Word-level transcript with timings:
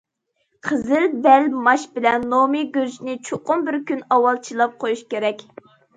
قىزىل 0.67 1.03
بەل 1.25 1.45
ماش 1.67 1.83
بىلەن 1.99 2.25
نومى 2.31 2.63
گۈرۈچىنى 2.77 3.15
چوقۇم 3.29 3.67
بىر 3.69 3.77
كۈن 3.93 4.03
ئاۋۋال 4.17 4.41
چىلاپ 4.49 4.77
قويۇش 4.85 5.05
كېرەك. 5.13 5.45